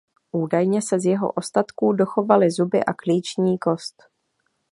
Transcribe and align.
Údajně 0.31 0.81
se 0.81 0.99
z 0.99 1.05
jeho 1.05 1.31
ostatků 1.31 1.93
dochovaly 1.93 2.51
zuby 2.51 2.85
a 2.85 2.93
klíční 2.93 3.59
kost. 3.59 4.03